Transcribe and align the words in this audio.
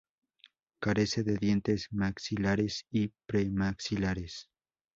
Carece 0.79 1.21
de 1.21 1.37
dientes 1.37 1.89
maxilares 1.91 2.87
y 2.89 3.09
premaxilares. 3.27 4.49